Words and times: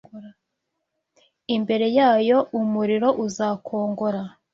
Imbere 1.55 1.85
yayo 1.97 2.37
umuriro 2.59 3.09
uzakongora 3.25 4.21